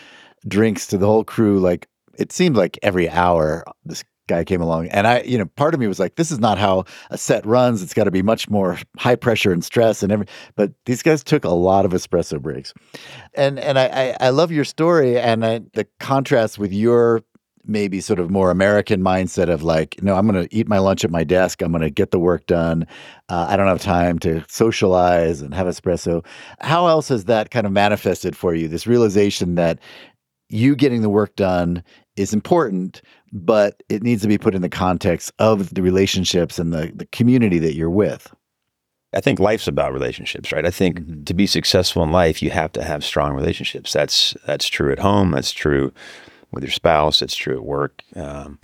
drinks 0.46 0.86
to 0.88 0.98
the 0.98 1.06
whole 1.06 1.24
crew. 1.24 1.58
Like 1.60 1.86
it 2.18 2.32
seemed 2.32 2.56
like 2.56 2.78
every 2.82 3.08
hour 3.08 3.64
this 3.84 4.04
guy 4.28 4.44
came 4.44 4.60
along. 4.62 4.86
And 4.88 5.06
I, 5.08 5.22
you 5.22 5.36
know, 5.38 5.46
part 5.56 5.74
of 5.74 5.80
me 5.80 5.88
was 5.88 5.98
like, 5.98 6.14
this 6.14 6.30
is 6.30 6.38
not 6.38 6.56
how 6.56 6.84
a 7.10 7.18
set 7.18 7.44
runs. 7.44 7.82
It's 7.82 7.94
got 7.94 8.04
to 8.04 8.12
be 8.12 8.22
much 8.22 8.48
more 8.48 8.78
high 8.96 9.16
pressure 9.16 9.50
and 9.52 9.64
stress 9.64 10.02
and 10.04 10.12
every 10.12 10.26
but 10.54 10.72
these 10.86 11.02
guys 11.02 11.24
took 11.24 11.44
a 11.44 11.48
lot 11.50 11.84
of 11.84 11.92
espresso 11.92 12.40
breaks. 12.40 12.72
And 13.34 13.58
and 13.58 13.78
I 13.78 14.14
I, 14.20 14.26
I 14.26 14.30
love 14.30 14.52
your 14.52 14.64
story 14.64 15.18
and 15.18 15.44
I, 15.44 15.60
the 15.74 15.86
contrast 15.98 16.58
with 16.58 16.72
your 16.72 17.22
maybe 17.70 18.00
sort 18.00 18.18
of 18.18 18.30
more 18.30 18.50
American 18.50 19.00
mindset 19.00 19.48
of 19.48 19.62
like, 19.62 20.02
no, 20.02 20.16
I'm 20.16 20.26
going 20.26 20.46
to 20.46 20.54
eat 20.54 20.68
my 20.68 20.78
lunch 20.78 21.04
at 21.04 21.10
my 21.10 21.24
desk. 21.24 21.62
I'm 21.62 21.70
going 21.72 21.82
to 21.82 21.90
get 21.90 22.10
the 22.10 22.18
work 22.18 22.46
done. 22.46 22.86
Uh, 23.28 23.46
I 23.48 23.56
don't 23.56 23.68
have 23.68 23.80
time 23.80 24.18
to 24.20 24.44
socialize 24.48 25.40
and 25.40 25.54
have 25.54 25.66
espresso. 25.66 26.24
How 26.60 26.86
else 26.88 27.08
has 27.08 27.24
that 27.26 27.50
kind 27.50 27.66
of 27.66 27.72
manifested 27.72 28.36
for 28.36 28.54
you? 28.54 28.68
This 28.68 28.86
realization 28.86 29.54
that 29.54 29.78
you 30.48 30.74
getting 30.74 31.02
the 31.02 31.08
work 31.08 31.36
done 31.36 31.82
is 32.16 32.34
important, 32.34 33.00
but 33.32 33.82
it 33.88 34.02
needs 34.02 34.20
to 34.22 34.28
be 34.28 34.36
put 34.36 34.54
in 34.54 34.62
the 34.62 34.68
context 34.68 35.32
of 35.38 35.72
the 35.72 35.80
relationships 35.82 36.58
and 36.58 36.72
the, 36.72 36.90
the 36.94 37.06
community 37.06 37.60
that 37.60 37.74
you're 37.76 37.88
with. 37.88 38.32
I 39.12 39.20
think 39.20 39.38
life's 39.40 39.66
about 39.66 39.92
relationships, 39.92 40.52
right? 40.52 40.64
I 40.66 40.70
think 40.70 41.00
Mhm. 41.00 41.26
to 41.26 41.34
be 41.34 41.46
successful 41.46 42.02
in 42.02 42.12
life, 42.12 42.42
you 42.42 42.50
have 42.50 42.72
to 42.72 42.82
have 42.84 43.04
strong 43.04 43.34
relationships. 43.34 43.92
That's 43.92 44.36
that's 44.46 44.68
true 44.68 44.92
at 44.92 44.98
home. 45.00 45.32
That's 45.32 45.50
true 45.52 45.92
with 46.52 46.64
your 46.64 46.72
spouse. 46.72 47.22
It's 47.22 47.34
true 47.34 47.56
at 47.56 47.64
work. 47.64 48.02
Um, 48.14 48.58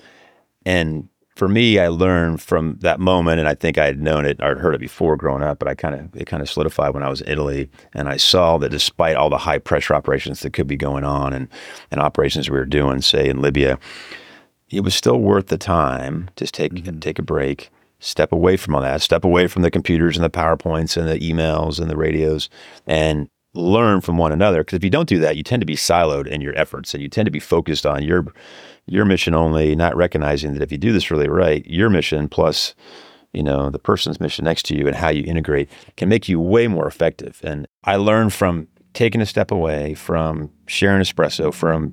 and 0.64 1.08
for 1.36 1.48
me, 1.48 1.78
I 1.78 1.88
learned 1.88 2.40
from 2.40 2.78
that 2.80 2.98
moment, 2.98 3.38
and 3.38 3.48
I 3.48 3.54
think 3.54 3.76
I 3.76 3.84
had 3.84 4.00
known 4.00 4.24
it 4.24 4.40
or 4.42 4.58
heard 4.58 4.74
it 4.74 4.80
before 4.80 5.18
growing 5.18 5.42
up, 5.42 5.58
but 5.58 5.68
I 5.68 5.74
kind 5.74 5.94
of 5.94 6.16
it 6.16 6.26
kind 6.26 6.42
of 6.42 6.48
solidified 6.48 6.94
when 6.94 7.02
I 7.02 7.10
was 7.10 7.20
in 7.20 7.30
Italy, 7.30 7.70
and 7.92 8.08
I 8.08 8.16
saw 8.16 8.56
that 8.58 8.70
despite 8.70 9.16
all 9.16 9.28
the 9.28 9.38
high 9.38 9.58
pressure 9.58 9.94
operations 9.94 10.40
that 10.40 10.54
could 10.54 10.66
be 10.66 10.76
going 10.76 11.04
on 11.04 11.34
and 11.34 11.48
and 11.90 12.00
operations 12.00 12.48
we 12.48 12.56
were 12.58 12.64
doing, 12.64 13.02
say 13.02 13.28
in 13.28 13.42
Libya, 13.42 13.78
it 14.70 14.80
was 14.80 14.94
still 14.94 15.20
worth 15.20 15.48
the 15.48 15.58
time 15.58 16.30
to 16.36 16.46
take 16.46 17.00
take 17.00 17.18
a 17.18 17.22
break, 17.22 17.70
step 17.98 18.32
away 18.32 18.56
from 18.56 18.74
all 18.74 18.80
that, 18.80 19.02
step 19.02 19.22
away 19.22 19.46
from 19.46 19.60
the 19.60 19.70
computers 19.70 20.16
and 20.16 20.24
the 20.24 20.30
powerpoints 20.30 20.96
and 20.96 21.06
the 21.06 21.18
emails 21.18 21.78
and 21.78 21.90
the 21.90 21.98
radios, 21.98 22.48
and 22.86 23.28
learn 23.56 24.00
from 24.00 24.18
one 24.18 24.32
another. 24.32 24.62
Because 24.62 24.76
if 24.76 24.84
you 24.84 24.90
don't 24.90 25.08
do 25.08 25.18
that, 25.20 25.36
you 25.36 25.42
tend 25.42 25.60
to 25.60 25.66
be 25.66 25.76
siloed 25.76 26.26
in 26.26 26.40
your 26.40 26.56
efforts, 26.58 26.94
and 26.94 27.02
you 27.02 27.08
tend 27.08 27.26
to 27.26 27.32
be 27.32 27.40
focused 27.40 27.86
on 27.86 28.02
your 28.02 28.26
your 28.86 29.04
mission 29.04 29.34
only, 29.34 29.74
not 29.74 29.96
recognizing 29.96 30.54
that 30.54 30.62
if 30.62 30.70
you 30.70 30.78
do 30.78 30.92
this 30.92 31.10
really 31.10 31.28
right, 31.28 31.66
your 31.66 31.90
mission 31.90 32.28
plus 32.28 32.74
you 33.32 33.42
know 33.42 33.68
the 33.70 33.78
person's 33.78 34.20
mission 34.20 34.44
next 34.44 34.64
to 34.64 34.76
you 34.76 34.86
and 34.86 34.96
how 34.96 35.08
you 35.08 35.24
integrate 35.24 35.68
can 35.96 36.08
make 36.08 36.28
you 36.28 36.40
way 36.40 36.68
more 36.68 36.86
effective. 36.86 37.40
And 37.42 37.66
I 37.84 37.96
learned 37.96 38.32
from 38.32 38.68
taking 38.94 39.20
a 39.20 39.26
step 39.26 39.50
away, 39.50 39.94
from 39.94 40.50
sharing 40.66 41.02
espresso, 41.02 41.52
from 41.52 41.92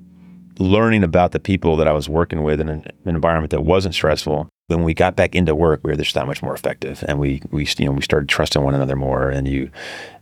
learning 0.58 1.04
about 1.04 1.32
the 1.32 1.40
people 1.40 1.76
that 1.76 1.88
I 1.88 1.92
was 1.92 2.08
working 2.08 2.42
with 2.42 2.60
in 2.60 2.68
an, 2.68 2.86
environment 3.04 3.50
that 3.50 3.62
wasn't 3.62 3.94
stressful 3.94 4.48
when 4.68 4.82
we 4.82 4.94
got 4.94 5.14
back 5.14 5.34
into 5.34 5.54
work, 5.54 5.80
we 5.82 5.90
were 5.90 5.96
just 5.96 6.14
that 6.14 6.26
much 6.26 6.42
more 6.42 6.54
effective, 6.54 7.04
and 7.06 7.18
we 7.18 7.42
we 7.50 7.66
you 7.78 7.86
know 7.86 7.92
we 7.92 8.02
started 8.02 8.28
trusting 8.28 8.62
one 8.62 8.74
another 8.74 8.96
more, 8.96 9.28
and 9.28 9.46
you 9.46 9.70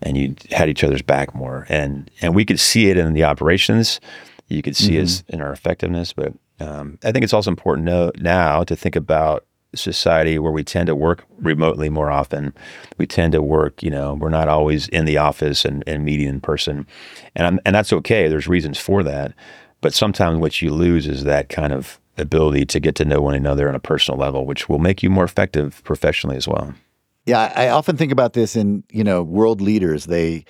and 0.02 0.16
you 0.16 0.34
had 0.50 0.68
each 0.68 0.82
other's 0.82 1.02
back 1.02 1.34
more, 1.34 1.66
and 1.68 2.10
and 2.20 2.34
we 2.34 2.44
could 2.44 2.58
see 2.58 2.90
it 2.90 2.96
in 2.96 3.12
the 3.12 3.24
operations. 3.24 4.00
You 4.48 4.62
could 4.62 4.76
see 4.76 4.92
mm-hmm. 4.92 5.28
it 5.28 5.34
in 5.34 5.40
our 5.40 5.52
effectiveness, 5.52 6.12
but 6.12 6.34
um, 6.60 6.98
I 7.04 7.12
think 7.12 7.22
it's 7.24 7.32
also 7.32 7.50
important 7.50 7.86
no, 7.86 8.10
now 8.18 8.64
to 8.64 8.76
think 8.76 8.96
about 8.96 9.46
society 9.74 10.38
where 10.38 10.52
we 10.52 10.62
tend 10.62 10.88
to 10.88 10.94
work 10.94 11.24
remotely 11.38 11.88
more 11.88 12.10
often. 12.10 12.52
We 12.98 13.06
tend 13.06 13.32
to 13.32 13.40
work, 13.40 13.82
you 13.82 13.90
know, 13.90 14.14
we're 14.14 14.28
not 14.28 14.48
always 14.48 14.88
in 14.88 15.06
the 15.06 15.16
office 15.16 15.64
and, 15.64 15.82
and 15.86 16.04
meeting 16.04 16.28
in 16.28 16.40
person, 16.40 16.86
and 17.34 17.46
I'm, 17.46 17.60
and 17.64 17.74
that's 17.74 17.92
okay. 17.92 18.28
There's 18.28 18.48
reasons 18.48 18.78
for 18.78 19.02
that, 19.04 19.32
but 19.80 19.94
sometimes 19.94 20.40
what 20.40 20.60
you 20.60 20.72
lose 20.72 21.06
is 21.06 21.24
that 21.24 21.48
kind 21.48 21.72
of 21.72 21.98
ability 22.18 22.66
to 22.66 22.80
get 22.80 22.94
to 22.96 23.04
know 23.04 23.20
one 23.20 23.34
another 23.34 23.68
on 23.68 23.74
a 23.74 23.80
personal 23.80 24.18
level, 24.18 24.46
which 24.46 24.68
will 24.68 24.78
make 24.78 25.02
you 25.02 25.10
more 25.10 25.24
effective 25.24 25.82
professionally 25.84 26.36
as 26.36 26.46
well. 26.46 26.74
Yeah, 27.26 27.52
I 27.54 27.68
often 27.68 27.96
think 27.96 28.10
about 28.10 28.32
this 28.32 28.56
in, 28.56 28.82
you 28.90 29.04
know, 29.04 29.22
world 29.22 29.60
leaders. 29.60 30.06
They 30.06 30.44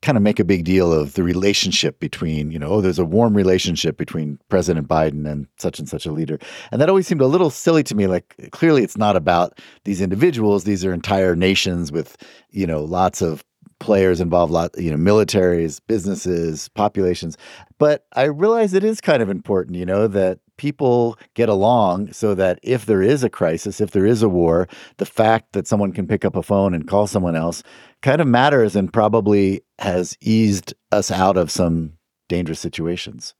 kind 0.00 0.16
of 0.16 0.22
make 0.22 0.38
a 0.38 0.44
big 0.44 0.64
deal 0.64 0.92
of 0.92 1.14
the 1.14 1.22
relationship 1.22 1.98
between, 1.98 2.50
you 2.50 2.58
know, 2.58 2.68
oh, 2.68 2.80
there's 2.80 3.00
a 3.00 3.04
warm 3.04 3.36
relationship 3.36 3.96
between 3.96 4.38
President 4.48 4.86
Biden 4.86 5.30
and 5.30 5.48
such 5.58 5.78
and 5.78 5.88
such 5.88 6.06
a 6.06 6.12
leader. 6.12 6.38
And 6.70 6.80
that 6.80 6.88
always 6.88 7.06
seemed 7.06 7.20
a 7.20 7.26
little 7.26 7.50
silly 7.50 7.82
to 7.84 7.94
me. 7.94 8.06
Like, 8.06 8.34
clearly 8.52 8.84
it's 8.84 8.96
not 8.96 9.16
about 9.16 9.60
these 9.84 10.00
individuals, 10.00 10.64
these 10.64 10.84
are 10.84 10.92
entire 10.92 11.34
nations 11.34 11.90
with, 11.90 12.16
you 12.50 12.66
know, 12.66 12.84
lots 12.84 13.20
of 13.20 13.44
players 13.80 14.20
involved, 14.20 14.52
lot 14.52 14.70
you 14.78 14.90
know, 14.90 14.96
militaries, 14.96 15.80
businesses, 15.86 16.68
populations. 16.70 17.36
But 17.78 18.06
I 18.14 18.24
realize 18.24 18.74
it 18.74 18.84
is 18.84 19.00
kind 19.00 19.22
of 19.22 19.28
important, 19.28 19.76
you 19.76 19.86
know, 19.86 20.06
that 20.08 20.38
people 20.58 21.18
get 21.34 21.48
along 21.48 22.12
so 22.12 22.34
that 22.34 22.58
if 22.62 22.84
there 22.84 23.02
is 23.02 23.24
a 23.24 23.30
crisis, 23.30 23.80
if 23.80 23.92
there 23.92 24.04
is 24.04 24.22
a 24.22 24.28
war, 24.28 24.68
the 24.98 25.06
fact 25.06 25.54
that 25.54 25.66
someone 25.66 25.92
can 25.92 26.06
pick 26.06 26.24
up 26.24 26.36
a 26.36 26.42
phone 26.42 26.74
and 26.74 26.86
call 26.86 27.06
someone 27.06 27.34
else 27.34 27.62
kind 28.02 28.20
of 28.20 28.26
matters 28.26 28.76
and 28.76 28.92
probably 28.92 29.62
has 29.78 30.16
eased 30.20 30.74
us 30.92 31.10
out 31.10 31.36
of 31.36 31.50
some 31.50 31.94
dangerous 32.28 32.60
situations. 32.60 33.34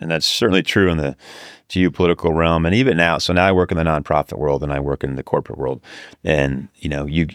And 0.00 0.10
that's 0.10 0.26
certainly 0.26 0.62
true 0.62 0.90
in 0.90 0.98
the 0.98 1.16
geopolitical 1.68 2.34
realm 2.36 2.66
and 2.66 2.74
even 2.74 2.96
now. 2.96 3.18
So 3.18 3.32
now 3.32 3.46
I 3.46 3.52
work 3.52 3.70
in 3.70 3.78
the 3.78 3.84
nonprofit 3.84 4.38
world 4.38 4.62
and 4.62 4.72
I 4.72 4.80
work 4.80 5.04
in 5.04 5.14
the 5.14 5.22
corporate 5.22 5.58
world. 5.58 5.82
And, 6.22 6.68
you 6.76 6.88
know, 6.88 7.06
you 7.06 7.28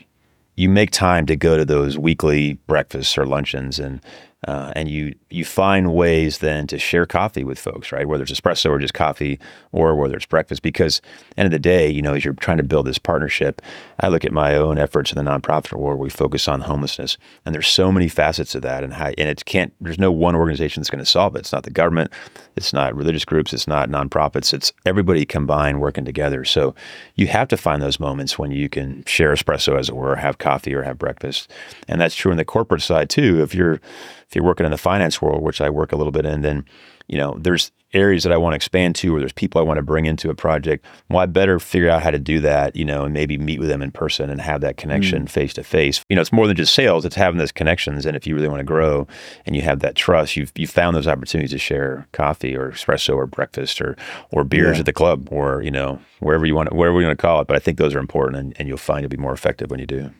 you 0.55 0.67
make 0.67 0.91
time 0.91 1.25
to 1.25 1.37
go 1.37 1.57
to 1.57 1.63
those 1.63 1.97
weekly 1.97 2.53
breakfasts 2.67 3.17
or 3.17 3.25
luncheons 3.25 3.79
and 3.79 4.01
uh, 4.47 4.71
and 4.75 4.89
you 4.89 5.13
you 5.29 5.43
find 5.43 5.93
ways 5.93 6.37
then 6.37 6.65
to 6.65 6.79
share 6.79 7.05
coffee 7.05 7.43
with 7.43 7.59
folks, 7.59 7.91
right? 7.91 8.07
Whether 8.07 8.23
it's 8.23 8.31
espresso 8.31 8.69
or 8.69 8.79
just 8.79 8.93
coffee, 8.93 9.37
or 9.73 9.95
whether 9.95 10.15
it's 10.15 10.25
breakfast. 10.25 10.61
Because 10.61 11.01
end 11.37 11.45
of 11.45 11.51
the 11.51 11.59
day, 11.59 11.89
you 11.89 12.01
know, 12.01 12.13
as 12.13 12.23
you're 12.23 12.33
trying 12.35 12.57
to 12.57 12.63
build 12.63 12.87
this 12.87 12.97
partnership, 12.97 13.61
I 13.99 14.07
look 14.07 14.23
at 14.23 14.31
my 14.31 14.55
own 14.55 14.77
efforts 14.77 15.11
in 15.11 15.23
the 15.23 15.29
nonprofit 15.29 15.77
world. 15.77 15.99
We 15.99 16.09
focus 16.09 16.47
on 16.47 16.61
homelessness, 16.61 17.17
and 17.45 17.53
there's 17.53 17.67
so 17.67 17.91
many 17.91 18.07
facets 18.07 18.55
of 18.55 18.61
that, 18.61 18.83
and 18.83 18.93
how, 18.93 19.07
and 19.07 19.27
it 19.27 19.43
can't. 19.43 19.73
There's 19.81 19.99
no 19.99 20.11
one 20.11 20.35
organization 20.35 20.81
that's 20.81 20.89
going 20.89 21.03
to 21.03 21.05
solve 21.05 21.35
it. 21.35 21.39
It's 21.39 21.51
not 21.51 21.63
the 21.63 21.69
government, 21.69 22.11
it's 22.55 22.71
not 22.71 22.95
religious 22.95 23.25
groups, 23.25 23.51
it's 23.51 23.67
not 23.67 23.89
nonprofits. 23.89 24.53
It's 24.53 24.71
everybody 24.85 25.25
combined 25.25 25.81
working 25.81 26.05
together. 26.05 26.45
So 26.45 26.75
you 27.15 27.27
have 27.27 27.49
to 27.49 27.57
find 27.57 27.81
those 27.81 27.99
moments 27.99 28.39
when 28.39 28.51
you 28.51 28.69
can 28.69 29.03
share 29.05 29.33
espresso, 29.33 29.77
as 29.77 29.89
it 29.89 29.95
were, 29.97 30.15
have 30.15 30.37
coffee 30.37 30.73
or 30.73 30.83
have 30.83 30.97
breakfast, 30.97 31.51
and 31.89 31.99
that's 31.99 32.15
true 32.15 32.31
in 32.31 32.37
the 32.37 32.45
corporate 32.45 32.81
side 32.81 33.09
too. 33.09 33.43
If 33.43 33.53
you're 33.53 33.81
if 34.29 34.35
you're 34.35 34.45
working 34.45 34.65
in 34.65 34.71
the 34.71 34.77
finance 34.77 35.21
world, 35.21 35.41
which 35.41 35.59
I 35.59 35.71
work 35.71 35.91
a 35.91 35.95
little 35.95 36.11
bit 36.11 36.25
in, 36.25 36.41
then 36.41 36.65
you 37.07 37.17
know 37.17 37.35
there's 37.39 37.71
areas 37.93 38.21
that 38.21 38.31
I 38.31 38.37
want 38.37 38.53
to 38.53 38.55
expand 38.55 38.95
to, 38.97 39.15
or 39.15 39.19
there's 39.19 39.33
people 39.33 39.59
I 39.59 39.63
want 39.63 39.77
to 39.77 39.83
bring 39.83 40.05
into 40.05 40.29
a 40.29 40.35
project. 40.35 40.85
Well, 41.09 41.17
I 41.17 41.25
better 41.25 41.59
figure 41.59 41.89
out 41.89 42.03
how 42.03 42.11
to 42.11 42.19
do 42.19 42.39
that, 42.41 42.75
you 42.75 42.85
know, 42.85 43.05
and 43.05 43.13
maybe 43.13 43.39
meet 43.39 43.59
with 43.59 43.69
them 43.69 43.81
in 43.81 43.89
person 43.89 44.29
and 44.29 44.39
have 44.39 44.61
that 44.61 44.77
connection 44.77 45.25
face 45.25 45.55
to 45.55 45.63
face. 45.63 46.05
You 46.09 46.15
know, 46.15 46.21
it's 46.21 46.31
more 46.31 46.45
than 46.45 46.55
just 46.55 46.75
sales; 46.75 47.05
it's 47.05 47.15
having 47.15 47.39
those 47.39 47.51
connections. 47.51 48.05
And 48.05 48.15
if 48.15 48.27
you 48.27 48.35
really 48.35 48.47
want 48.47 48.59
to 48.59 48.65
grow 48.65 49.07
and 49.47 49.55
you 49.55 49.63
have 49.63 49.79
that 49.79 49.95
trust, 49.95 50.35
you've 50.35 50.51
you 50.55 50.67
found 50.67 50.95
those 50.95 51.07
opportunities 51.07 51.51
to 51.51 51.57
share 51.57 52.07
coffee 52.11 52.55
or 52.55 52.71
espresso 52.71 53.15
or 53.15 53.25
breakfast 53.25 53.81
or 53.81 53.97
or 54.29 54.43
beers 54.43 54.77
yeah. 54.77 54.81
at 54.81 54.85
the 54.85 54.93
club 54.93 55.27
or 55.31 55.63
you 55.63 55.71
know 55.71 55.99
wherever 56.19 56.45
you 56.45 56.53
want 56.53 56.71
wherever 56.71 56.99
you 57.01 57.07
want 57.07 57.17
to 57.17 57.21
call 57.21 57.41
it. 57.41 57.47
But 57.47 57.55
I 57.55 57.59
think 57.59 57.79
those 57.79 57.95
are 57.95 57.99
important, 57.99 58.37
and, 58.37 58.53
and 58.59 58.67
you'll 58.67 58.77
find 58.77 59.01
you'll 59.01 59.09
be 59.09 59.17
more 59.17 59.33
effective 59.33 59.71
when 59.71 59.79
you 59.79 59.87
do. 59.87 60.11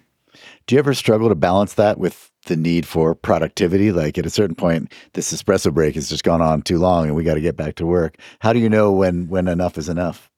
Do 0.67 0.75
you 0.75 0.79
ever 0.79 0.93
struggle 0.93 1.29
to 1.29 1.35
balance 1.35 1.73
that 1.75 1.97
with 1.97 2.31
the 2.45 2.55
need 2.55 2.85
for 2.85 3.15
productivity? 3.15 3.91
Like 3.91 4.17
at 4.17 4.25
a 4.25 4.29
certain 4.29 4.55
point, 4.55 4.93
this 5.13 5.33
espresso 5.33 5.73
break 5.73 5.95
has 5.95 6.09
just 6.09 6.23
gone 6.23 6.41
on 6.41 6.61
too 6.61 6.77
long 6.77 7.07
and 7.07 7.15
we 7.15 7.23
got 7.23 7.35
to 7.35 7.41
get 7.41 7.57
back 7.57 7.75
to 7.75 7.85
work. 7.85 8.17
How 8.39 8.53
do 8.53 8.59
you 8.59 8.69
know 8.69 8.91
when 8.91 9.27
when 9.27 9.47
enough 9.47 9.77
is 9.77 9.89
enough? 9.89 10.29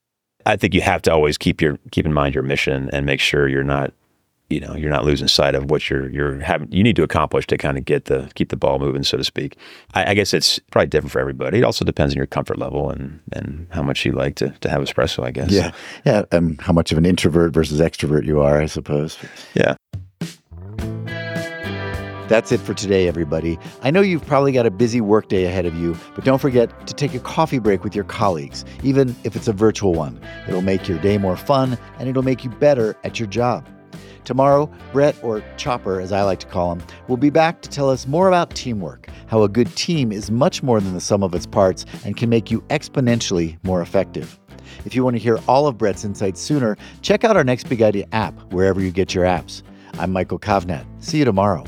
I 0.46 0.56
think 0.56 0.74
you 0.74 0.82
have 0.82 1.02
to 1.04 1.14
always 1.14 1.38
keep 1.38 1.62
your 1.62 1.78
keep 1.92 2.06
in 2.06 2.14
mind 2.14 2.36
your 2.36 2.44
mission 2.44 2.90
and 2.92 3.06
make 3.06 3.20
sure 3.20 3.48
you're 3.48 3.64
not 3.64 3.94
you 4.52 4.60
know 4.60 4.76
you're 4.76 4.92
not 4.92 5.06
losing 5.06 5.28
sight 5.28 5.56
of 5.56 5.72
what 5.72 5.90
you're 5.90 6.10
you're 6.10 6.40
having 6.40 6.72
you 6.72 6.84
need 6.84 6.96
to 6.98 7.04
accomplish 7.04 7.48
to 7.48 7.58
kind 7.58 7.78
of 7.78 7.86
get 7.86 8.06
the 8.06 8.30
keep 8.36 8.50
the 8.50 8.58
ball 8.58 8.80
moving 8.80 9.04
so 9.04 9.18
to 9.18 9.24
speak 9.24 9.56
I, 9.94 10.12
I, 10.12 10.14
guess 10.14 10.34
it's 10.34 10.60
probably 10.72 10.88
different 10.88 11.12
for 11.12 11.20
everybody 11.20 11.60
it 11.60 11.64
also 11.64 11.86
depends 11.86 12.14
on 12.14 12.18
your 12.18 12.28
comfort 12.28 12.60
level 12.60 12.90
and 12.90 13.22
and 13.32 13.68
how 13.72 13.82
much 13.82 14.06
you 14.06 14.12
like 14.12 14.36
to, 14.36 14.50
to 14.50 14.70
have 14.70 14.82
espresso 14.82 15.24
i 15.24 15.32
guess 15.32 15.52
yeah 15.52 15.72
yeah 16.06 16.24
and 16.32 16.60
how 16.62 16.74
much 16.74 16.92
of 16.92 16.98
an 16.98 17.06
introvert 17.06 17.54
versus 17.54 17.80
extrovert 17.80 18.26
you 18.26 18.42
are 18.42 18.62
i 18.62 18.66
suppose 18.66 19.18
yeah 19.54 19.76
that's 22.32 22.54
it 22.54 22.62
for 22.62 22.74
today, 22.74 23.10
everybody. 23.10 23.60
I 23.82 23.92
know 23.92 24.00
you've 24.00 24.26
probably 24.26 24.54
got 24.54 24.66
a 24.66 24.72
busy 24.72 25.02
workday 25.02 25.44
ahead 25.44 25.66
of 25.66 25.76
you, 25.76 25.98
but 26.16 26.24
don't 26.24 26.40
forget 26.40 26.88
to 26.88 26.94
take 26.94 27.14
a 27.14 27.20
coffee 27.20 27.60
break 27.60 27.84
with 27.84 27.94
your 27.94 28.06
colleagues, 28.06 28.64
even 28.84 29.14
if 29.26 29.36
it's 29.36 29.50
a 29.50 29.54
virtual 29.54 29.94
one. 29.94 30.18
It'll 30.48 30.62
make 30.62 30.88
your 30.88 30.98
day 31.00 31.18
more 31.18 31.36
fun 31.36 31.78
and 32.00 32.08
it'll 32.08 32.24
make 32.24 32.46
you 32.46 32.50
better 32.50 32.96
at 33.04 33.20
your 33.20 33.28
job. 33.28 33.68
Tomorrow, 34.24 34.72
Brett, 34.94 35.22
or 35.22 35.44
Chopper 35.58 36.00
as 36.00 36.14
I 36.14 36.22
like 36.22 36.40
to 36.40 36.48
call 36.48 36.72
him, 36.72 36.82
will 37.10 37.18
be 37.18 37.30
back 37.30 37.62
to 37.64 37.70
tell 37.70 37.90
us 37.90 38.08
more 38.08 38.30
about 38.30 38.56
teamwork, 38.56 39.08
how 39.28 39.44
a 39.44 39.50
good 39.50 39.76
team 39.76 40.14
is 40.14 40.32
much 40.32 40.64
more 40.64 40.80
than 40.80 40.94
the 40.94 41.02
sum 41.02 41.24
of 41.24 41.36
its 41.36 41.46
parts 41.46 41.86
and 42.06 42.16
can 42.16 42.30
make 42.30 42.50
you 42.50 42.62
exponentially 42.70 43.58
more 43.64 43.82
effective. 43.82 44.40
If 44.86 44.96
you 44.96 45.04
want 45.04 45.18
to 45.18 45.22
hear 45.22 45.38
all 45.50 45.68
of 45.68 45.78
Brett's 45.78 46.06
insights 46.06 46.40
sooner, 46.40 46.78
check 47.02 47.26
out 47.26 47.36
our 47.36 47.44
Next 47.44 47.68
Big 47.68 47.82
Idea 47.82 48.08
app 48.14 48.54
wherever 48.54 48.80
you 48.80 48.92
get 48.92 49.14
your 49.14 49.26
apps. 49.26 49.64
I'm 50.00 50.14
Michael 50.14 50.40
Kovnat. 50.40 50.86
See 51.04 51.18
you 51.18 51.26
tomorrow. 51.26 51.66